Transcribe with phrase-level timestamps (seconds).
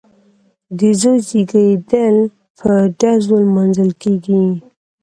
[0.77, 2.15] د زوی زیږیدل
[2.59, 2.69] په
[2.99, 4.43] ډزو لمانځل کیږي.